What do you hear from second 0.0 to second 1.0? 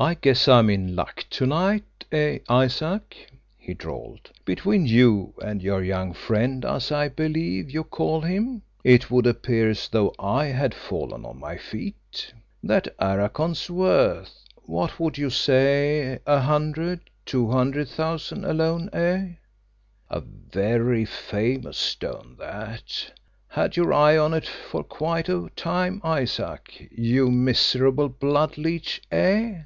"I guess I'm in